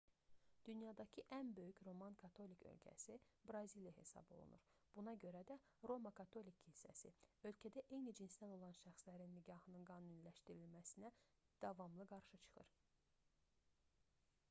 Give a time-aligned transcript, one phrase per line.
[0.67, 3.17] dünyadakı ən böyük roman katolik ölkəsi
[3.51, 4.63] braziliya hesab olunur
[4.95, 5.57] buna görə də
[5.91, 7.11] roma katolik kilsəsi
[7.51, 11.11] ölkədə eyni cinsdən olan şəxslərin nikahının qanuniləşdirilməsinə
[11.67, 12.73] davamlı qarşı çıxır